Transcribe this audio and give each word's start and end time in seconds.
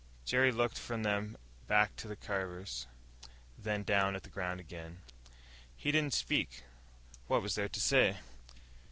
Jerry 0.25 0.51
looked 0.51 0.79
from 0.79 1.03
them 1.03 1.37
back 1.67 1.95
to 1.97 2.07
the 2.07 2.15
Carvers, 2.15 2.87
then 3.55 3.83
down 3.83 4.15
at 4.15 4.23
the 4.23 4.31
ground 4.31 4.59
again. 4.59 5.03
He 5.75 5.91
didn't 5.91 6.15
speak. 6.15 6.63
What 7.27 7.43
was 7.43 7.53
there 7.53 7.69
to 7.69 7.79
say? 7.79 8.17